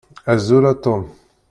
Azul 0.31 0.65
a 0.71 0.73
Tom. 0.83 1.01